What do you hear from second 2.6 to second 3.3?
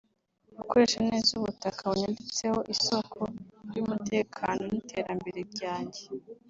isoko